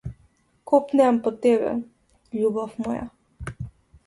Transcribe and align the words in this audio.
Копнеам 0.71 1.19
по 1.27 1.33
тебе, 1.43 1.75
љубов 2.41 2.81
моја. 2.87 3.05